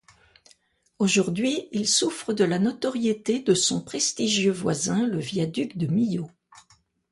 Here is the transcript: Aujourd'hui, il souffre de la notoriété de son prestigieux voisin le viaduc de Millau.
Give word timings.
Aujourd'hui, 0.97 1.67
il 1.71 1.87
souffre 1.87 2.33
de 2.33 2.43
la 2.43 2.57
notoriété 2.57 3.39
de 3.39 3.53
son 3.53 3.83
prestigieux 3.83 4.51
voisin 4.51 5.05
le 5.05 5.19
viaduc 5.19 5.77
de 5.77 5.85
Millau. 5.85 6.31